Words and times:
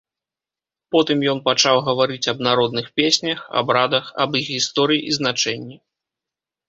Потым 0.95 1.17
ён 1.33 1.41
пачаў 1.49 1.77
гаварыць 1.91 2.29
аб 2.33 2.41
народных 2.49 2.85
песнях, 3.01 3.39
абрадах, 3.61 4.05
аб 4.25 4.31
іх 4.41 4.45
гісторыі 4.55 5.01
і 5.13 5.19
значэнні. 5.19 5.75